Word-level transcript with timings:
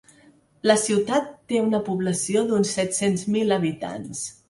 La 0.69 0.75
ciutat 0.83 1.29
té 1.53 1.61
una 1.67 1.83
població 1.91 2.45
d’uns 2.51 2.75
set-cents 2.81 3.31
mil 3.37 3.59
habitants. 3.61 4.29